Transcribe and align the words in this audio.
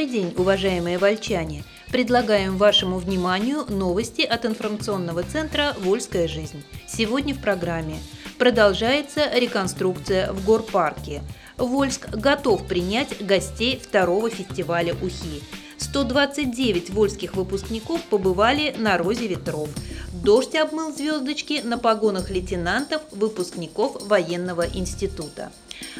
Добрый 0.00 0.14
день, 0.14 0.34
уважаемые 0.38 0.96
вольчане! 0.96 1.62
Предлагаем 1.92 2.56
вашему 2.56 2.96
вниманию 2.96 3.66
новости 3.68 4.22
от 4.22 4.46
информационного 4.46 5.22
центра 5.24 5.76
«Вольская 5.78 6.26
жизнь». 6.26 6.64
Сегодня 6.88 7.34
в 7.34 7.42
программе 7.42 7.98
продолжается 8.38 9.30
реконструкция 9.34 10.32
в 10.32 10.42
горпарке. 10.46 11.20
Вольск 11.58 12.08
готов 12.08 12.66
принять 12.66 13.22
гостей 13.22 13.78
второго 13.78 14.30
фестиваля 14.30 14.94
УХИ. 15.02 15.42
129 15.76 16.88
вольских 16.88 17.34
выпускников 17.34 18.02
побывали 18.04 18.74
на 18.78 18.96
«Розе 18.96 19.26
ветров». 19.26 19.68
Дождь 20.14 20.54
обмыл 20.54 20.94
звездочки 20.94 21.60
на 21.62 21.76
погонах 21.76 22.30
лейтенантов, 22.30 23.02
выпускников 23.12 24.02
военного 24.06 24.66
института. 24.66 25.52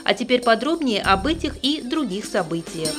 А 0.04 0.14
теперь 0.14 0.40
подробнее 0.40 1.02
об 1.02 1.26
этих 1.26 1.58
и 1.62 1.82
других 1.82 2.24
событиях. 2.24 2.94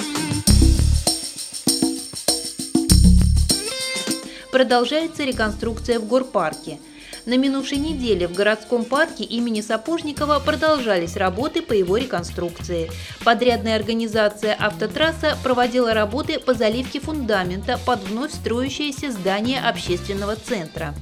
Продолжается 4.51 5.23
реконструкция 5.23 5.99
в 5.99 6.07
горпарке– 6.07 6.79
на 7.25 7.37
минувшей 7.37 7.77
неделе 7.77 8.27
в 8.27 8.33
городском 8.33 8.85
парке 8.85 9.23
имени 9.23 9.61
Сапожникова 9.61 10.39
продолжались 10.39 11.15
работы 11.15 11.61
по 11.61 11.73
его 11.73 11.97
реконструкции. 11.97 12.89
Подрядная 13.23 13.75
организация 13.75 14.53
«Автотрасса» 14.53 15.37
проводила 15.43 15.93
работы 15.93 16.39
по 16.39 16.53
заливке 16.53 16.99
фундамента 16.99 17.79
под 17.85 18.01
вновь 18.03 18.33
строящееся 18.33 19.11
здание 19.11 19.59
общественного 19.61 20.35
центра. 20.35 20.95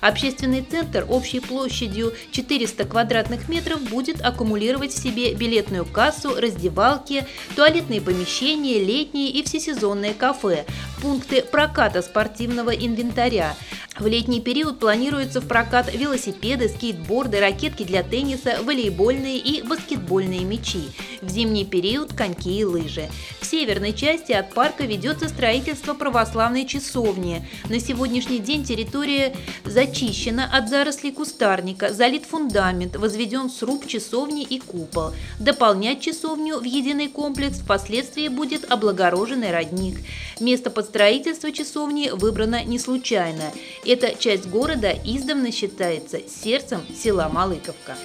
Общественный 0.00 0.62
центр 0.62 1.06
общей 1.08 1.40
площадью 1.40 2.12
400 2.30 2.84
квадратных 2.84 3.48
метров 3.48 3.80
будет 3.82 4.20
аккумулировать 4.20 4.92
в 4.92 5.02
себе 5.02 5.34
билетную 5.34 5.84
кассу, 5.84 6.34
раздевалки, 6.38 7.26
туалетные 7.56 8.00
помещения, 8.00 8.78
летние 8.78 9.30
и 9.30 9.42
всесезонные 9.42 10.14
кафе, 10.14 10.66
пункты 11.00 11.42
проката 11.42 12.02
спортивного 12.02 12.70
инвентаря, 12.70 13.56
в 13.98 14.06
летний 14.08 14.40
период 14.40 14.80
планируется 14.80 15.40
в 15.40 15.46
прокат 15.46 15.94
велосипеды, 15.94 16.68
скейтборды, 16.68 17.38
ракетки 17.38 17.84
для 17.84 18.02
тенниса, 18.02 18.58
волейбольные 18.64 19.38
и 19.38 19.62
баскетбольные 19.62 20.44
мячи. 20.44 20.90
В 21.22 21.30
зимний 21.30 21.64
период– 21.64 22.12
коньки 22.16 22.58
и 22.58 22.64
лыжи. 22.64 23.08
В 23.40 23.46
северной 23.46 23.92
части 23.92 24.32
от 24.32 24.52
парка 24.52 24.84
ведется 24.84 25.28
строительство 25.28 25.94
православной 25.94 26.66
часовни. 26.66 27.48
На 27.68 27.78
сегодняшний 27.78 28.40
день 28.40 28.64
территория 28.64 29.36
зачищена 29.64 30.50
от 30.52 30.68
зарослей 30.68 31.12
кустарника, 31.12 31.92
залит 31.92 32.24
фундамент, 32.24 32.96
возведен 32.96 33.48
сруб 33.48 33.86
часовни 33.86 34.42
и 34.42 34.58
купол. 34.58 35.12
Дополнять 35.38 36.00
часовню 36.00 36.58
в 36.58 36.64
единый 36.64 37.08
комплекс 37.08 37.58
впоследствии 37.58 38.26
будет 38.26 38.70
облагороженный 38.70 39.52
родник. 39.52 40.00
Место 40.40 40.70
под 40.70 40.86
строительство 40.86 41.52
часовни 41.52 42.10
выбрано 42.12 42.64
не 42.64 42.80
случайно. 42.80 43.52
Эта 43.86 44.14
часть 44.18 44.48
города 44.48 44.94
издавна 45.04 45.52
считается 45.52 46.18
сердцем 46.26 46.80
села 46.96 47.28
Малыковка. 47.30 47.96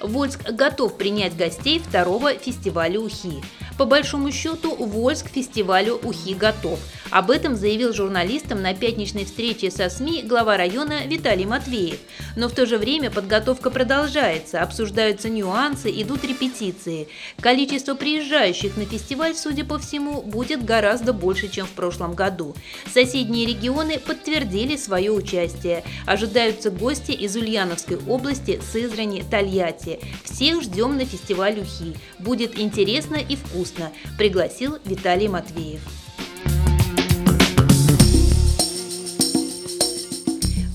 Вольск 0.00 0.50
готов 0.50 0.96
принять 0.96 1.36
гостей 1.36 1.80
второго 1.80 2.32
фестиваля 2.32 2.98
УХИ. 2.98 3.42
По 3.82 3.86
большому 3.86 4.30
счету, 4.30 4.76
Вольск 4.76 5.28
фестивалю 5.28 5.96
УХИ 6.04 6.34
готов. 6.34 6.78
Об 7.10 7.32
этом 7.32 7.56
заявил 7.56 7.92
журналистам 7.92 8.62
на 8.62 8.74
пятничной 8.74 9.24
встрече 9.24 9.72
со 9.72 9.90
СМИ 9.90 10.22
глава 10.22 10.56
района 10.56 11.04
Виталий 11.04 11.46
Матвеев. 11.46 11.98
Но 12.36 12.48
в 12.48 12.54
то 12.54 12.64
же 12.64 12.78
время 12.78 13.10
подготовка 13.10 13.70
продолжается, 13.70 14.62
обсуждаются 14.62 15.28
нюансы, 15.28 15.90
идут 15.90 16.24
репетиции. 16.24 17.08
Количество 17.40 17.96
приезжающих 17.96 18.76
на 18.76 18.86
фестиваль, 18.86 19.34
судя 19.34 19.64
по 19.64 19.80
всему, 19.80 20.22
будет 20.22 20.64
гораздо 20.64 21.12
больше, 21.12 21.48
чем 21.48 21.66
в 21.66 21.72
прошлом 21.72 22.14
году. 22.14 22.54
Соседние 22.90 23.46
регионы 23.46 23.98
подтвердили 23.98 24.76
свое 24.76 25.10
участие. 25.10 25.82
Ожидаются 26.06 26.70
гости 26.70 27.10
из 27.10 27.34
Ульяновской 27.34 27.98
области, 28.06 28.60
Сызрани, 28.72 29.24
Тольятти. 29.28 29.98
Всех 30.22 30.62
ждем 30.62 30.96
на 30.96 31.04
фестиваль 31.04 31.58
УХИ. 31.58 31.96
Будет 32.20 32.58
интересно 32.58 33.16
и 33.16 33.36
вкусно 33.36 33.71
вкусно, 33.72 33.92
пригласил 34.18 34.78
Виталий 34.84 35.28
Матвеев. 35.28 35.80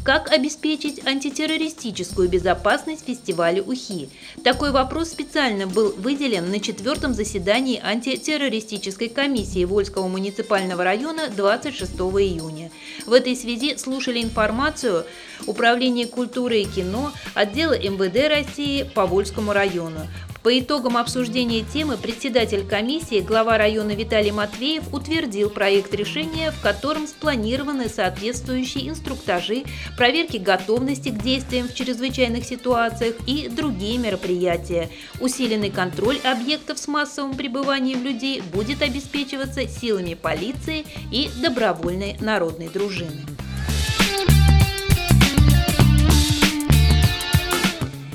Как 0.03 0.31
обеспечить 0.31 1.05
антитеррористическую 1.05 2.29
безопасность 2.29 3.05
фестиваля 3.05 3.61
УХИ? 3.61 4.09
Такой 4.41 4.71
вопрос 4.71 5.09
специально 5.09 5.67
был 5.67 5.91
выделен 5.97 6.49
на 6.49 6.61
четвертом 6.61 7.13
заседании 7.13 7.77
антитеррористической 7.83 9.09
комиссии 9.09 9.65
Вольского 9.65 10.07
муниципального 10.07 10.85
района 10.85 11.23
26 11.35 11.91
июня. 11.91 12.71
В 13.05 13.11
этой 13.11 13.35
связи 13.35 13.75
слушали 13.75 14.23
информацию 14.23 15.05
Управления 15.45 16.07
культуры 16.07 16.61
и 16.61 16.65
кино, 16.65 17.11
отдела 17.33 17.77
МВД 17.77 18.29
России 18.29 18.83
по 18.83 19.05
Вольскому 19.05 19.53
району. 19.53 20.07
По 20.47 20.57
итогам 20.57 20.95
обсуждения 20.95 21.61
темы 21.61 21.97
председатель 21.97 22.65
комиссии, 22.65 23.19
глава 23.19 23.57
района 23.57 23.91
Виталий 23.91 24.31
Матвеев 24.31 24.93
утвердил 24.93 25.49
проект 25.49 25.93
решения, 25.93 26.51
в 26.51 26.61
котором 26.61 27.05
спланированы 27.05 27.89
соответствующие 27.89 28.87
инструктажи, 28.87 29.65
проверки 29.97 30.37
готовности 30.37 31.09
к 31.09 31.21
действиям 31.21 31.67
в 31.67 31.73
чрезвычайных 31.73 32.45
ситуациях 32.45 33.15
и 33.27 33.49
другие 33.49 33.97
мероприятия. 33.97 34.89
Усиленный 35.19 35.69
контроль 35.69 36.19
объектов 36.23 36.79
с 36.79 36.87
массовым 36.87 37.35
пребыванием 37.35 38.01
людей 38.05 38.39
будет 38.39 38.81
обеспечиваться 38.81 39.67
силами 39.67 40.13
полиции 40.13 40.85
и 41.11 41.29
добровольной 41.41 42.15
народной 42.21 42.69
дружины. 42.69 43.36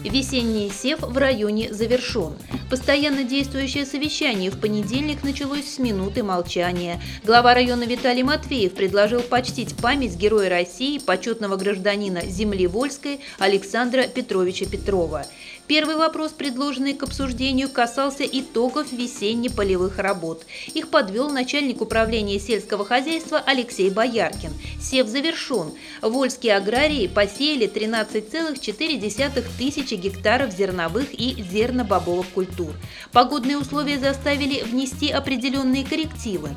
Весенний 0.05 0.71
сев 0.71 1.01
в 1.01 1.17
районе 1.17 1.73
завершен. 1.73 2.35
Постоянно 2.69 3.23
действующее 3.23 3.87
совещание 3.87 4.51
в 4.51 4.59
понедельник 4.59 5.23
началось 5.23 5.67
с 5.67 5.79
минуты 5.79 6.23
молчания. 6.23 7.01
Глава 7.25 7.55
района 7.55 7.85
Виталий 7.85 8.23
Матвеев 8.23 8.75
предложил 8.75 9.21
почтить 9.21 9.77
память 9.77 10.17
героя 10.17 10.49
России, 10.49 10.99
почетного 10.99 11.57
гражданина 11.57 12.23
земли 12.27 12.67
Вольской 12.67 13.21
Александра 13.39 14.03
Петровича 14.03 14.67
Петрова. 14.67 15.25
Первый 15.73 15.97
вопрос, 15.97 16.33
предложенный 16.33 16.93
к 16.93 17.03
обсуждению, 17.03 17.71
касался 17.71 18.25
итогов 18.25 18.93
весенне-полевых 18.93 19.97
работ. 19.97 20.45
Их 20.75 20.91
подвел 20.91 21.31
начальник 21.31 21.81
управления 21.81 22.39
сельского 22.39 22.85
хозяйства 22.85 23.39
Алексей 23.39 23.89
Бояркин. 23.89 24.51
Сев 24.79 25.07
завершен. 25.07 25.73
Вольские 26.03 26.57
аграрии 26.57 27.07
посеяли 27.07 27.73
13,4 27.73 29.45
тысячи 29.57 29.95
гектаров 29.95 30.53
зерновых 30.53 31.07
и 31.11 31.43
зернобобовых 31.43 32.27
культур. 32.29 32.75
Погодные 33.11 33.57
условия 33.57 33.99
заставили 33.99 34.61
внести 34.65 35.09
определенные 35.09 35.87
коррективы. 35.87 36.51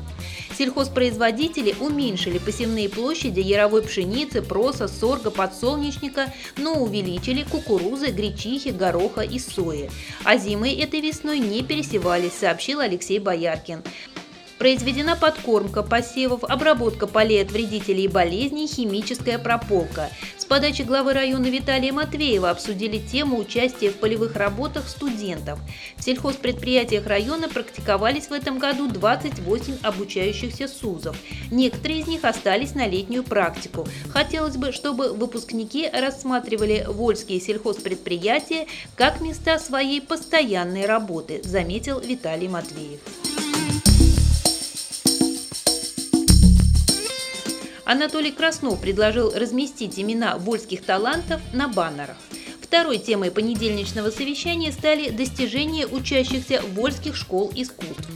Сельхозпроизводители 0.56 1.74
уменьшили 1.80 2.38
посевные 2.38 2.88
площади 2.88 3.40
яровой 3.40 3.82
пшеницы, 3.82 4.40
проса, 4.40 4.88
сорга, 4.88 5.30
подсолнечника, 5.30 6.32
но 6.56 6.74
увеличили 6.74 7.42
кукурузы, 7.42 8.10
гречихи, 8.10 8.70
гороха 8.70 9.20
и 9.20 9.38
сои. 9.38 9.90
А 10.24 10.38
зимой 10.38 10.72
этой 10.72 11.00
весной 11.00 11.40
не 11.40 11.62
пересевались, 11.62 12.32
сообщил 12.32 12.80
Алексей 12.80 13.18
Бояркин. 13.18 13.82
Произведена 14.58 15.16
подкормка 15.16 15.82
посевов, 15.82 16.42
обработка 16.42 17.06
полей 17.06 17.42
от 17.42 17.50
вредителей 17.50 18.04
и 18.04 18.08
болезней, 18.08 18.66
химическая 18.66 19.38
прополка. 19.38 20.08
С 20.38 20.46
подачи 20.46 20.80
главы 20.80 21.12
района 21.12 21.46
Виталия 21.46 21.92
Матвеева 21.92 22.48
обсудили 22.48 22.98
тему 22.98 23.36
участия 23.36 23.90
в 23.90 23.96
полевых 23.96 24.34
работах 24.34 24.88
студентов. 24.88 25.58
В 25.96 26.02
сельхозпредприятиях 26.02 27.06
района 27.06 27.50
практиковались 27.50 28.28
в 28.28 28.32
этом 28.32 28.58
году 28.58 28.88
28 28.88 29.78
обучающихся 29.82 30.68
СУЗов. 30.68 31.18
Некоторые 31.50 32.00
из 32.00 32.06
них 32.06 32.24
остались 32.24 32.74
на 32.74 32.86
летнюю 32.86 33.24
практику. 33.24 33.86
Хотелось 34.08 34.56
бы, 34.56 34.72
чтобы 34.72 35.12
выпускники 35.12 35.86
рассматривали 35.92 36.86
вольские 36.88 37.40
сельхозпредприятия 37.40 38.66
как 38.94 39.20
места 39.20 39.58
своей 39.58 40.00
постоянной 40.00 40.86
работы, 40.86 41.42
заметил 41.44 42.00
Виталий 42.00 42.48
Матвеев. 42.48 43.00
Анатолий 47.86 48.32
Краснов 48.32 48.80
предложил 48.80 49.30
разместить 49.32 49.98
имена 49.98 50.36
вольских 50.38 50.84
талантов 50.84 51.40
на 51.52 51.68
баннерах. 51.68 52.16
Второй 52.60 52.98
темой 52.98 53.30
понедельничного 53.30 54.10
совещания 54.10 54.72
стали 54.72 55.10
достижения 55.10 55.86
учащихся 55.86 56.62
вольских 56.74 57.14
школ 57.14 57.52
искусств. 57.54 58.08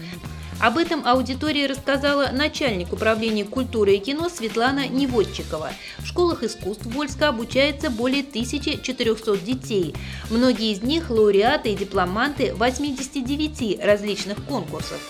Об 0.61 0.76
этом 0.76 1.06
аудитория 1.06 1.69
рассказала 1.69 2.31
начальник 2.32 2.93
управления 2.93 3.44
культуры 3.44 3.94
и 3.94 3.99
кино 4.00 4.28
Светлана 4.28 4.88
Неводчикова. 4.88 5.70
В 5.99 6.06
школах 6.06 6.43
искусств 6.43 6.87
Вольска 6.87 7.28
обучается 7.28 7.90
более 7.90 8.23
1400 8.23 9.37
детей. 9.38 9.94
Многие 10.31 10.73
из 10.73 10.82
них– 10.82 11.11
лауреаты 11.11 11.70
и 11.70 11.76
дипломанты 11.76 12.52
89 12.55 13.82
различных 13.82 14.44
конкурсов. 14.44 15.00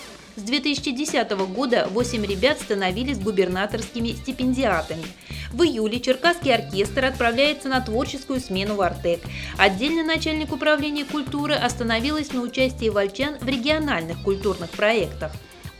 С 0.41 0.43
2010 0.43 1.29
года 1.53 1.87
8 1.91 2.25
ребят 2.25 2.59
становились 2.59 3.19
губернаторскими 3.19 4.13
стипендиатами. 4.13 5.03
В 5.53 5.61
июле 5.61 5.99
Черкасский 5.99 6.51
оркестр 6.51 7.05
отправляется 7.05 7.69
на 7.69 7.79
творческую 7.79 8.39
смену 8.39 8.73
в 8.73 8.81
Артек. 8.81 9.21
Отдельно 9.59 10.03
начальник 10.03 10.51
управления 10.51 11.05
культуры 11.05 11.53
остановилась 11.53 12.33
на 12.33 12.41
участии 12.41 12.89
вольчан 12.89 13.37
в 13.39 13.47
региональных 13.47 14.23
культурных 14.23 14.71
проектах 14.71 15.31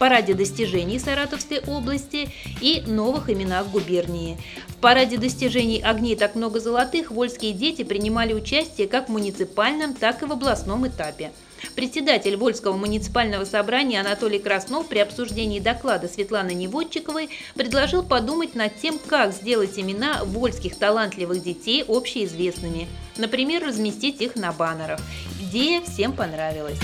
параде 0.01 0.33
достижений 0.33 0.97
Саратовской 0.97 1.59
области 1.67 2.29
и 2.59 2.81
новых 2.87 3.29
именах 3.29 3.69
губернии. 3.69 4.35
В 4.69 4.77
параде 4.77 5.15
достижений 5.15 5.79
«Огней 5.79 6.15
так 6.15 6.33
много 6.33 6.59
золотых» 6.59 7.11
вольские 7.11 7.53
дети 7.53 7.83
принимали 7.83 8.33
участие 8.33 8.87
как 8.87 9.09
в 9.09 9.11
муниципальном, 9.11 9.93
так 9.93 10.23
и 10.23 10.25
в 10.25 10.31
областном 10.31 10.87
этапе. 10.87 11.31
Председатель 11.75 12.35
Вольского 12.35 12.75
муниципального 12.75 13.45
собрания 13.45 14.01
Анатолий 14.01 14.39
Краснов 14.39 14.87
при 14.87 14.99
обсуждении 14.99 15.59
доклада 15.59 16.07
Светланы 16.07 16.53
Неводчиковой 16.53 17.29
предложил 17.55 18.03
подумать 18.03 18.55
над 18.55 18.75
тем, 18.77 18.99
как 18.99 19.33
сделать 19.33 19.77
имена 19.77 20.23
вольских 20.23 20.75
талантливых 20.77 21.41
детей 21.41 21.83
общеизвестными. 21.87 22.87
Например, 23.17 23.63
разместить 23.63 24.21
их 24.21 24.35
на 24.35 24.51
баннерах. 24.51 24.99
Идея 25.41 25.81
всем 25.81 26.13
понравилась. 26.13 26.79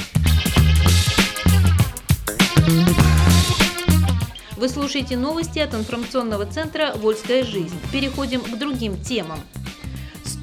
Вы 4.57 4.69
слушаете 4.69 5.18
новости 5.18 5.59
от 5.59 5.75
информационного 5.75 6.47
центра 6.47 6.94
«Вольская 6.95 7.44
жизнь». 7.44 7.79
Переходим 7.91 8.41
к 8.41 8.57
другим 8.57 9.00
темам. 9.00 9.39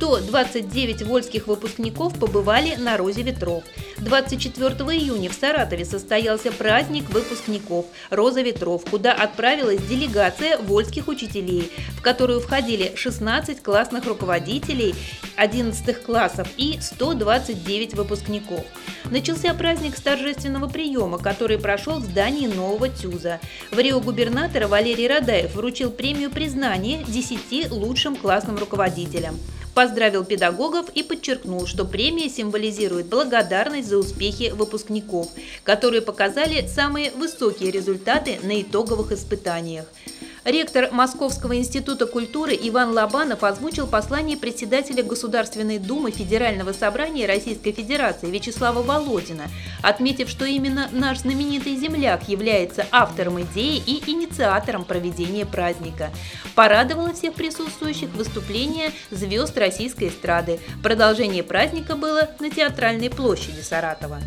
129 0.04 1.02
вольских 1.02 1.46
выпускников 1.46 2.18
побывали 2.18 2.74
на 2.76 2.98
«Розе 2.98 3.22
ветров». 3.22 3.64
24 3.98 4.74
июня 4.98 5.30
в 5.30 5.32
Саратове 5.32 5.86
состоялся 5.86 6.52
праздник 6.52 7.08
выпускников 7.08 7.86
«Роза 8.10 8.42
ветров», 8.42 8.84
куда 8.90 9.14
отправилась 9.14 9.80
делегация 9.80 10.58
вольских 10.58 11.08
учителей, 11.08 11.72
в 11.96 12.02
которую 12.02 12.40
входили 12.40 12.92
16 12.94 13.62
классных 13.62 14.04
руководителей 14.04 14.94
11 15.36 16.02
классов 16.02 16.48
и 16.58 16.78
129 16.82 17.94
выпускников. 17.94 18.64
Начался 19.10 19.54
праздник 19.54 19.96
с 19.96 20.02
торжественного 20.02 20.68
приема, 20.68 21.18
который 21.18 21.58
прошел 21.58 21.98
в 21.98 22.04
здании 22.04 22.46
нового 22.46 22.90
ТЮЗа. 22.90 23.40
В 23.70 23.78
Рио 23.78 24.00
губернатора 24.00 24.68
Валерий 24.68 25.08
Радаев 25.08 25.54
вручил 25.54 25.90
премию 25.90 26.30
признания 26.30 27.04
10 27.08 27.70
лучшим 27.70 28.16
классным 28.16 28.58
руководителям 28.58 29.38
поздравил 29.74 30.24
педагогов 30.24 30.88
и 30.94 31.02
подчеркнул, 31.02 31.66
что 31.66 31.84
премия 31.84 32.28
символизирует 32.28 33.06
благодарность 33.06 33.88
за 33.88 33.98
успехи 33.98 34.52
выпускников, 34.54 35.28
которые 35.62 36.00
показали 36.00 36.66
самые 36.66 37.10
высокие 37.10 37.70
результаты 37.70 38.38
на 38.42 38.62
итоговых 38.62 39.12
испытаниях. 39.12 39.86
Ректор 40.44 40.90
Московского 40.92 41.56
института 41.56 42.06
культуры 42.06 42.52
Иван 42.60 42.90
Лобанов 42.92 43.42
озвучил 43.44 43.86
послание 43.86 44.36
председателя 44.36 45.02
Государственной 45.02 45.78
Думы 45.78 46.10
Федерального 46.10 46.74
собрания 46.74 47.26
Российской 47.26 47.72
Федерации 47.72 48.30
Вячеслава 48.30 48.82
Володина, 48.82 49.44
отметив, 49.82 50.28
что 50.28 50.44
именно 50.44 50.90
наш 50.92 51.20
знаменитый 51.20 51.76
земляк 51.76 52.28
является 52.28 52.86
автором 52.92 53.40
идеи 53.40 53.82
и 53.86 54.02
инициатором 54.10 54.84
проведения 54.84 55.46
праздника. 55.46 56.10
Порадовало 56.54 57.14
всех 57.14 57.32
присутствующих 57.32 58.10
выступление 58.10 58.92
звезд 59.10 59.56
российской 59.56 60.08
эстрады. 60.08 60.60
Продолжение 60.82 61.42
праздника 61.42 61.96
было 61.96 62.28
на 62.38 62.50
Театральной 62.50 63.08
площади 63.08 63.62
Саратова. 63.62 64.20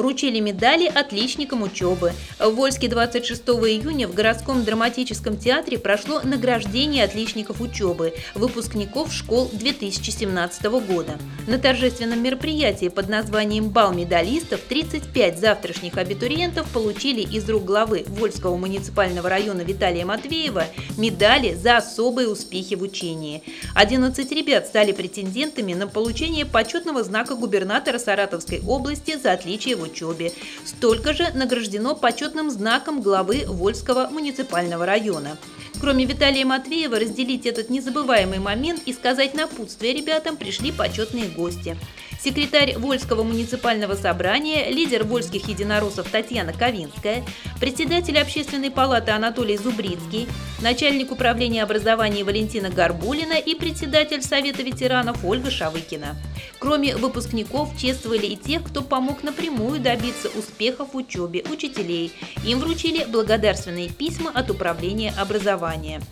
Вручили 0.00 0.40
медали 0.40 0.86
отличникам 0.86 1.62
учебы. 1.62 2.14
В 2.38 2.54
Вольске 2.54 2.88
26 2.88 3.42
июня 3.42 4.08
в 4.08 4.14
городском 4.14 4.64
драматическом 4.64 5.36
театре 5.36 5.78
прошло 5.78 6.22
награждение 6.24 7.04
отличников 7.04 7.60
учебы, 7.60 8.14
выпускников 8.34 9.12
школ 9.12 9.50
2017 9.52 10.64
года. 10.88 11.18
На 11.46 11.58
торжественном 11.58 12.22
мероприятии 12.22 12.88
под 12.88 13.10
названием 13.10 13.68
«Бал 13.68 13.92
медалистов» 13.92 14.60
35 14.60 15.38
завтрашних 15.38 15.98
абитуриентов 15.98 16.66
получили 16.70 17.20
из 17.20 17.46
рук 17.50 17.66
главы 17.66 18.04
Вольского 18.06 18.56
муниципального 18.56 19.28
района 19.28 19.60
Виталия 19.60 20.06
Матвеева 20.06 20.64
медали 20.96 21.54
за 21.54 21.76
особые 21.76 22.28
успехи 22.28 22.74
в 22.74 22.82
учении. 22.82 23.42
11 23.74 24.32
ребят 24.32 24.66
стали 24.66 24.92
претендентами 24.92 25.74
на 25.74 25.86
получение 25.86 26.46
почетного 26.46 27.04
знака 27.04 27.34
губернатора 27.34 27.98
Саратовской 27.98 28.62
области 28.66 29.18
за 29.18 29.32
отличие 29.32 29.76
в 29.76 29.89
учебе. 29.90 30.32
Столько 30.64 31.12
же 31.12 31.30
награждено 31.34 31.94
почетным 31.94 32.50
знаком 32.50 33.02
главы 33.02 33.44
Вольского 33.46 34.08
муниципального 34.08 34.86
района. 34.86 35.38
Кроме 35.80 36.04
Виталия 36.04 36.44
Матвеева, 36.44 36.98
разделить 36.98 37.46
этот 37.46 37.70
незабываемый 37.70 38.38
момент 38.38 38.82
и 38.86 38.92
сказать 38.92 39.34
напутствие 39.34 39.94
ребятам 39.94 40.36
пришли 40.36 40.72
почетные 40.72 41.28
гости 41.28 41.76
секретарь 42.22 42.76
Вольского 42.76 43.22
муниципального 43.22 43.94
собрания, 43.94 44.70
лидер 44.70 45.04
вольских 45.04 45.48
единороссов 45.48 46.10
Татьяна 46.10 46.52
Ковинская, 46.52 47.24
председатель 47.58 48.18
общественной 48.18 48.70
палаты 48.70 49.12
Анатолий 49.12 49.56
Зубрицкий, 49.56 50.28
начальник 50.60 51.12
управления 51.12 51.62
образования 51.62 52.24
Валентина 52.24 52.68
Горбулина 52.68 53.38
и 53.38 53.54
председатель 53.54 54.22
Совета 54.22 54.62
ветеранов 54.62 55.24
Ольга 55.24 55.50
Шавыкина. 55.50 56.16
Кроме 56.58 56.96
выпускников, 56.96 57.76
чествовали 57.78 58.26
и 58.26 58.36
тех, 58.36 58.64
кто 58.64 58.82
помог 58.82 59.22
напрямую 59.22 59.80
добиться 59.80 60.28
успехов 60.28 60.92
в 60.92 60.96
учебе 60.96 61.42
учителей. 61.50 62.12
Им 62.44 62.60
вручили 62.60 63.04
благодарственные 63.04 63.88
письма 63.88 64.30
от 64.34 64.50
Управления 64.50 65.14
образования. 65.16 66.02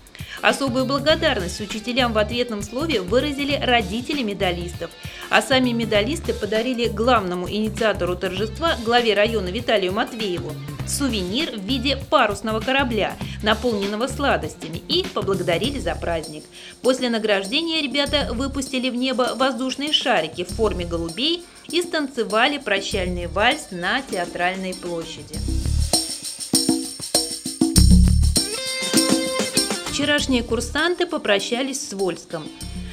Особую 0.40 0.84
благодарность 0.84 1.60
учителям 1.60 2.12
в 2.12 2.18
ответном 2.18 2.62
слове 2.62 3.00
выразили 3.00 3.58
родители 3.60 4.22
медалистов, 4.22 4.90
а 5.30 5.42
сами 5.42 5.70
медалисты 5.70 6.32
подарили 6.32 6.88
главному 6.88 7.48
инициатору 7.48 8.16
торжества, 8.16 8.76
главе 8.84 9.14
района 9.14 9.48
Виталию 9.48 9.92
Матвееву, 9.92 10.52
сувенир 10.86 11.52
в 11.52 11.62
виде 11.64 11.96
парусного 12.10 12.60
корабля, 12.60 13.16
наполненного 13.42 14.06
сладостями, 14.06 14.78
и 14.88 15.04
поблагодарили 15.04 15.78
за 15.78 15.94
праздник. 15.94 16.44
После 16.82 17.10
награждения 17.10 17.82
ребята 17.82 18.30
выпустили 18.32 18.90
в 18.90 18.94
небо 18.94 19.34
воздушные 19.36 19.92
шарики 19.92 20.44
в 20.44 20.48
форме 20.48 20.84
голубей 20.84 21.44
и 21.70 21.82
станцевали 21.82 22.58
прощальный 22.58 23.26
вальс 23.26 23.68
на 23.70 24.00
театральной 24.02 24.74
площади. 24.74 25.38
Вчерашние 29.90 30.44
курсанты 30.44 31.06
попрощались 31.06 31.88
с 31.88 31.92
Вольском. 31.92 32.44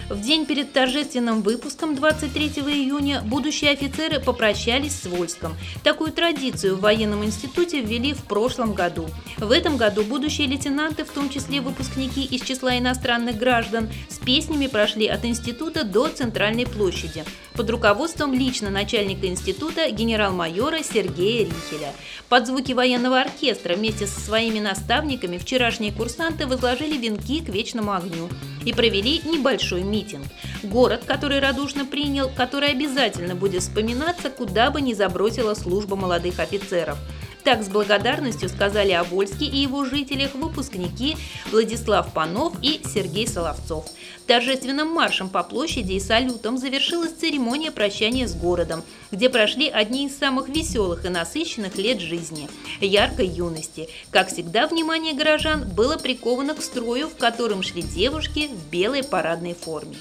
В 0.08 0.22
день 0.22 0.46
перед 0.46 0.72
торжественным 0.72 1.42
выпуском 1.42 1.96
23 1.96 2.62
июня 2.62 3.22
будущие 3.22 3.72
офицеры 3.72 4.20
попрощались 4.20 5.02
с 5.02 5.08
Вольском. 5.08 5.58
Такую 5.84 6.12
традицию 6.12 6.76
в 6.76 6.82
военном 6.82 7.26
институте 7.26 7.82
ввели 7.82 8.14
в 8.14 8.24
прошлом 8.24 8.74
году. 8.74 9.08
В 9.38 9.50
этом 9.50 9.78
году 9.78 10.04
будущие 10.04 10.46
лейтенанты, 10.46 11.06
в 11.06 11.10
том 11.10 11.32
числе 11.32 11.60
выпускники 11.60 12.24
из 12.24 12.42
числа 12.42 12.78
иностранных 12.78 13.40
граждан, 13.40 13.90
с 14.08 14.20
песнями 14.20 14.68
прошли 14.68 15.08
от 15.08 15.26
института 15.26 15.84
до 15.84 16.08
центральной 16.08 16.68
площади 16.68 17.24
под 17.56 17.70
руководством 17.70 18.34
лично 18.34 18.70
начальника 18.70 19.28
института 19.28 19.90
генерал-майора 19.90 20.84
Сергея 20.84 21.46
Рихеля. 21.46 21.94
Под 22.30 22.48
звуки 22.48 22.74
военного 22.74 23.22
оркестра 23.22 23.76
вместе 23.76 24.08
со 24.08 24.20
своими 24.20 24.60
наставниками 24.60 25.38
вчерашние 25.38 25.92
курсанты 25.92 26.48
возложили 26.48 26.98
венки 26.98 27.40
к 27.40 27.50
вечному 27.50 27.94
огню 27.94 28.30
и 28.66 28.74
провели 28.74 29.22
небольшой 29.26 29.84
митинг. 29.96 30.26
Город, 30.64 31.04
который 31.06 31.40
радушно 31.40 31.86
принял, 31.86 32.30
который 32.36 32.72
обязательно 32.72 33.36
будет 33.36 33.62
вспоминаться, 33.62 34.30
куда 34.30 34.70
бы 34.70 34.82
ни 34.82 34.94
забросила 34.94 35.54
служба 35.54 35.96
молодых 35.96 36.40
офицеров. 36.40 36.98
Так 37.46 37.62
с 37.62 37.68
благодарностью 37.68 38.50
сказали 38.50 38.92
о 38.92 39.04
Вольске 39.04 39.46
и 39.46 39.58
его 39.58 39.86
жителях 39.86 40.34
выпускники 40.34 41.16
Владислав 41.52 42.12
Панов 42.12 42.56
и 42.64 42.82
Сергей 42.84 43.28
Соловцов. 43.28 43.86
Торжественным 44.26 44.88
маршем 44.88 45.30
по 45.30 45.44
площади 45.44 45.94
и 45.94 46.00
салютом 46.00 46.58
завершилась 46.58 47.14
церемония 47.14 47.70
прощания 47.70 48.28
с 48.28 48.34
городом, 48.34 48.84
где 49.12 49.30
прошли 49.30 49.70
одни 49.70 50.08
из 50.08 50.18
самых 50.18 50.50
веселых 50.50 51.06
и 51.06 51.10
насыщенных 51.10 51.76
лет 51.78 52.00
жизни– 52.00 52.50
яркой 52.82 53.28
юности. 53.28 53.90
Как 54.10 54.30
всегда, 54.30 54.66
внимание 54.66 55.14
горожан 55.14 55.70
было 55.70 55.98
приковано 55.98 56.56
к 56.56 56.64
строю, 56.64 57.10
в 57.10 57.16
котором 57.16 57.62
шли 57.62 57.84
девушки 57.84 58.50
в 58.52 58.72
белой 58.72 59.04
парадной 59.04 59.54
форме. 59.54 59.98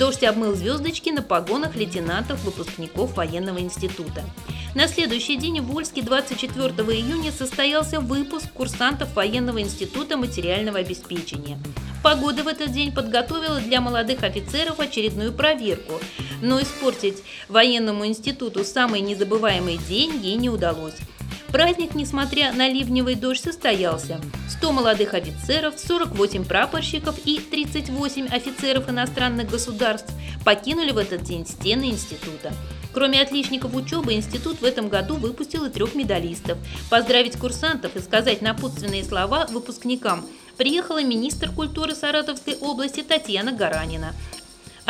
Дождь 0.00 0.24
обмыл 0.24 0.54
звездочки 0.54 1.10
на 1.10 1.20
погонах 1.20 1.76
лейтенантов-выпускников 1.76 3.14
военного 3.18 3.60
института. 3.60 4.24
На 4.74 4.88
следующий 4.88 5.36
день 5.36 5.60
в 5.60 5.66
Вольске 5.66 6.00
24 6.00 6.68
июня 6.68 7.30
состоялся 7.30 8.00
выпуск 8.00 8.50
курсантов 8.50 9.14
военного 9.14 9.60
института 9.60 10.16
материального 10.16 10.78
обеспечения. 10.78 11.58
Погода 12.02 12.44
в 12.44 12.48
этот 12.48 12.72
день 12.72 12.94
подготовила 12.94 13.60
для 13.60 13.82
молодых 13.82 14.22
офицеров 14.22 14.80
очередную 14.80 15.34
проверку, 15.34 16.00
но 16.40 16.62
испортить 16.62 17.22
военному 17.48 18.06
институту 18.06 18.64
самый 18.64 19.02
незабываемый 19.02 19.76
день 19.86 20.18
ей 20.22 20.36
не 20.36 20.48
удалось. 20.48 20.96
Праздник, 21.52 21.96
несмотря 21.96 22.52
на 22.52 22.68
ливневый 22.68 23.16
дождь, 23.16 23.42
состоялся. 23.42 24.20
100 24.48 24.72
молодых 24.72 25.14
офицеров, 25.14 25.74
48 25.78 26.44
прапорщиков 26.44 27.18
и 27.24 27.40
38 27.40 28.28
офицеров 28.28 28.88
иностранных 28.88 29.50
государств 29.50 30.12
покинули 30.44 30.92
в 30.92 30.98
этот 30.98 31.24
день 31.24 31.44
стены 31.46 31.90
института. 31.90 32.52
Кроме 32.92 33.20
отличников 33.20 33.74
учебы, 33.74 34.14
институт 34.14 34.60
в 34.60 34.64
этом 34.64 34.88
году 34.88 35.16
выпустил 35.16 35.64
и 35.64 35.70
трех 35.70 35.94
медалистов. 35.94 36.58
Поздравить 36.88 37.36
курсантов 37.36 37.96
и 37.96 38.00
сказать 38.00 38.42
напутственные 38.42 39.04
слова 39.04 39.46
выпускникам 39.50 40.26
приехала 40.56 41.02
министр 41.02 41.50
культуры 41.50 41.94
Саратовской 41.94 42.56
области 42.60 43.02
Татьяна 43.02 43.52
Гаранина. 43.52 44.14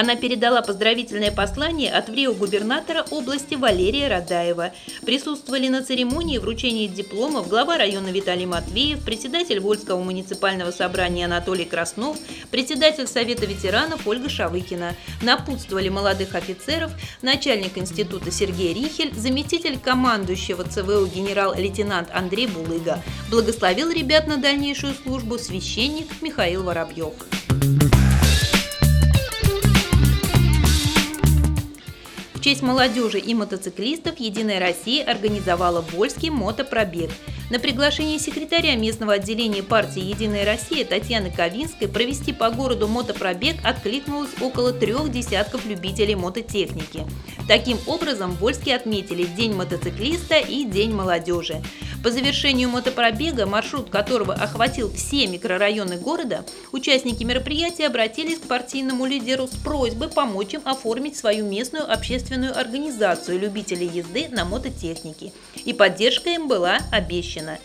Она 0.01 0.17
передала 0.17 0.63
поздравительное 0.63 1.31
послание 1.31 1.93
от 1.93 2.09
врио-губернатора 2.09 3.05
области 3.11 3.55
Валерия 3.55 4.09
Радаева. 4.09 4.73
Присутствовали 5.05 5.69
на 5.69 5.85
церемонии 5.85 6.39
вручения 6.39 6.89
дипломов 6.89 7.49
глава 7.49 7.77
района 7.77 8.09
Виталий 8.09 8.47
Матвеев, 8.47 9.05
председатель 9.05 9.61
Вольского 9.61 10.03
муниципального 10.03 10.71
собрания 10.71 11.27
Анатолий 11.27 11.67
Краснов, 11.67 12.17
председатель 12.51 13.07
Совета 13.07 13.45
ветеранов 13.45 14.07
Ольга 14.07 14.31
Шавыкина. 14.31 14.95
Напутствовали 15.21 15.91
молодых 15.91 16.35
офицеров 16.35 16.93
начальник 17.21 17.77
института 17.77 18.31
Сергей 18.31 18.73
Рихель, 18.73 19.13
заместитель 19.15 19.79
командующего 19.79 20.65
ЦВУ 20.65 21.09
генерал-лейтенант 21.15 22.09
Андрей 22.15 22.47
Булыга. 22.47 23.03
Благословил 23.31 23.91
ребят 23.91 24.27
на 24.27 24.39
дальнейшую 24.39 24.95
службу 24.95 25.37
священник 25.39 26.23
Михаил 26.23 26.63
Воробьев. 26.63 27.13
В 32.41 32.43
честь 32.43 32.63
молодежи 32.63 33.19
и 33.19 33.35
мотоциклистов 33.35 34.19
«Единая 34.19 34.59
Россия» 34.61 35.05
организовала 35.05 35.83
Вольский 35.83 36.31
мотопробег. 36.31 37.11
На 37.51 37.59
приглашение 37.59 38.19
секретаря 38.19 38.77
местного 38.77 39.13
отделения 39.13 39.63
партии 39.63 40.01
«Единая 40.01 40.47
Россия» 40.47 40.87
Татьяны 40.87 41.31
Ковинской 41.31 41.87
провести 41.87 42.33
по 42.33 42.49
городу 42.49 42.89
мотопробег 42.89 43.57
откликнулось 43.63 44.31
около 44.41 44.73
трех 44.73 45.13
десятков 45.13 45.67
любителей 45.67 46.15
мототехники. 46.15 47.05
Таким 47.47 47.77
образом, 47.87 48.31
в 48.31 48.39
Вольске 48.39 48.75
отметили 48.75 49.25
День 49.25 49.53
мотоциклиста 49.53 50.39
и 50.39 50.65
День 50.65 50.95
молодежи. 50.95 51.61
По 52.03 52.11
завершению 52.11 52.71
мотопробега, 52.71 53.45
маршрут 53.45 53.91
которого 53.91 54.33
охватил 54.33 54.91
все 54.91 55.27
микрорайоны 55.27 55.99
города, 55.99 56.47
участники 56.73 57.25
мероприятия 57.25 57.87
обратились 57.87 58.39
к 58.39 58.49
партийному 58.49 59.05
лидеру 59.05 59.47
с 59.47 59.57
просьбой 59.57 60.09
помочь 60.09 60.55
им 60.55 60.63
оформить 60.65 61.17
свою 61.17 61.45
местную 61.45 61.91
общественную 61.91 62.59
организацию 62.59 63.39
любителей 63.39 63.87
езды 63.87 64.29
на 64.31 64.47
мототехнике. 64.47 65.33
И 65.65 65.75
поддержка 65.75 66.31
им 66.31 66.49
была 66.49 66.79
обещана. 66.91 67.59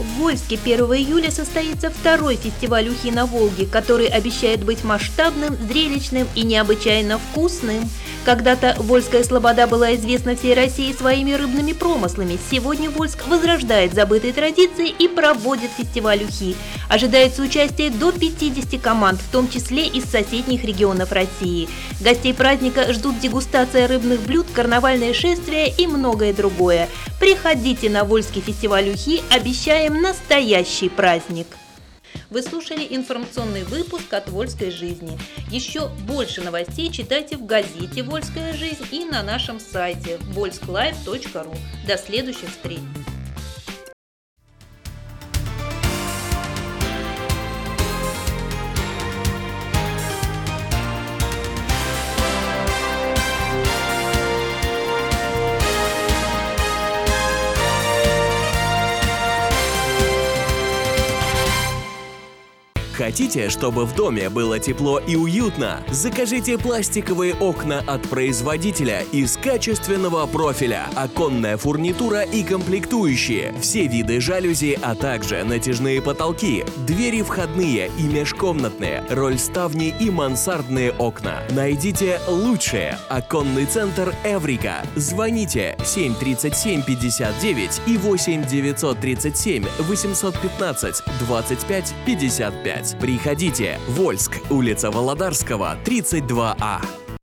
В 0.00 0.20
Вольске 0.20 0.58
1 0.60 0.80
июля 0.94 1.30
состоится 1.30 1.90
второй 1.90 2.34
фестиваль 2.34 2.88
ухи 2.88 3.12
на 3.12 3.24
Волге, 3.24 3.66
который 3.66 4.08
обещает 4.08 4.64
быть 4.64 4.82
масштабным, 4.82 5.56
зрелищным 5.68 6.26
и 6.34 6.42
необычайно 6.42 7.18
вкусным. 7.18 7.88
Когда-то 8.28 8.76
Вольская 8.80 9.24
Слобода 9.24 9.66
была 9.66 9.94
известна 9.94 10.36
всей 10.36 10.52
России 10.52 10.92
своими 10.92 11.32
рыбными 11.32 11.72
промыслами. 11.72 12.38
Сегодня 12.50 12.90
Вольск 12.90 13.26
возрождает 13.26 13.94
забытые 13.94 14.34
традиции 14.34 14.90
и 14.90 15.08
проводит 15.08 15.70
фестиваль 15.70 16.24
ухи. 16.24 16.54
Ожидается 16.90 17.40
участие 17.40 17.88
до 17.88 18.12
50 18.12 18.82
команд, 18.82 19.18
в 19.18 19.32
том 19.32 19.48
числе 19.48 19.86
из 19.86 20.04
соседних 20.04 20.62
регионов 20.62 21.10
России. 21.12 21.70
Гостей 22.02 22.34
праздника 22.34 22.92
ждут 22.92 23.18
дегустация 23.18 23.88
рыбных 23.88 24.20
блюд, 24.20 24.46
карнавальное 24.52 25.14
шествие 25.14 25.72
и 25.74 25.86
многое 25.86 26.34
другое. 26.34 26.90
Приходите 27.18 27.88
на 27.88 28.04
Вольский 28.04 28.42
фестиваль 28.42 28.90
ухи, 28.90 29.22
обещаем 29.30 30.02
настоящий 30.02 30.90
праздник. 30.90 31.46
Вы 32.30 32.42
слушали 32.42 32.86
информационный 32.90 33.64
выпуск 33.64 34.12
от 34.12 34.28
«Вольской 34.28 34.70
жизни». 34.70 35.18
Еще 35.50 35.88
больше 36.06 36.42
новостей 36.42 36.92
читайте 36.92 37.38
в 37.38 37.46
газете 37.46 38.02
«Вольская 38.02 38.52
жизнь» 38.52 38.84
и 38.90 39.04
на 39.06 39.22
нашем 39.22 39.58
сайте 39.58 40.18
volsklive.ru. 40.34 41.56
До 41.86 41.96
следующих 41.96 42.50
встреч! 42.50 42.80
Хотите, 63.08 63.48
чтобы 63.48 63.86
в 63.86 63.94
доме 63.94 64.28
было 64.28 64.58
тепло 64.58 64.98
и 64.98 65.16
уютно? 65.16 65.82
Закажите 65.90 66.58
пластиковые 66.58 67.32
окна 67.32 67.82
от 67.86 68.02
производителя 68.02 69.02
из 69.12 69.38
качественного 69.38 70.26
профиля, 70.26 70.90
оконная 70.94 71.56
фурнитура 71.56 72.20
и 72.20 72.42
комплектующие, 72.42 73.54
все 73.62 73.86
виды 73.86 74.20
жалюзи, 74.20 74.78
а 74.82 74.94
также 74.94 75.42
натяжные 75.42 76.02
потолки, 76.02 76.66
двери 76.86 77.22
входные 77.22 77.90
и 77.98 78.02
межкомнатные, 78.02 79.02
рольставни 79.08 79.94
и 79.98 80.10
мансардные 80.10 80.92
окна. 80.92 81.40
Найдите 81.52 82.20
лучшее. 82.28 82.98
Оконный 83.08 83.64
центр 83.64 84.14
Эврика. 84.22 84.82
Звоните 84.96 85.78
737 85.82 86.82
59 86.82 87.80
и 87.86 87.96
8 87.96 88.46
937 88.46 89.64
815 89.78 91.02
25 91.20 91.94
55. 92.04 92.97
Приходите. 93.00 93.78
Вольск, 93.88 94.38
улица 94.50 94.90
Володарского, 94.90 95.76
32А. 95.84 97.07